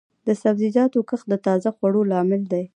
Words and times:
د 0.27 0.29
سبزیجاتو 0.41 0.99
کښت 1.09 1.25
د 1.29 1.33
تازه 1.45 1.69
خوړو 1.75 2.01
لامل 2.11 2.41
دی. 2.53 2.63